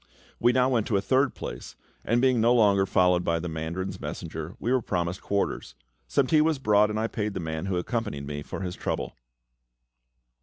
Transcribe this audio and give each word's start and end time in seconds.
We 0.39 0.51
now 0.51 0.67
went 0.67 0.87
to 0.87 0.97
a 0.97 0.99
third 1.01 1.35
place, 1.35 1.75
and 2.03 2.19
being 2.21 2.41
no 2.41 2.55
longer 2.55 2.87
followed 2.87 3.23
by 3.23 3.37
the 3.39 3.47
mandarin's 3.47 4.01
messenger, 4.01 4.55
we 4.59 4.71
were 4.73 4.81
promised 4.81 5.21
quarters; 5.21 5.75
some 6.07 6.25
tea 6.25 6.41
was 6.41 6.57
brought, 6.57 6.89
and 6.89 6.99
I 6.99 7.05
paid 7.05 7.35
the 7.35 7.39
man 7.39 7.67
who 7.67 7.75
had 7.75 7.81
accompanied 7.81 8.25
me 8.25 8.41
for 8.41 8.61
his 8.61 8.75
trouble. 8.75 9.15